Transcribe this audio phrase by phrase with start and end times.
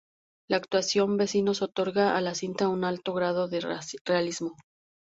[0.49, 3.63] La actuación vecinos otorga a la cinta un alto grado de
[4.03, 4.57] realismo.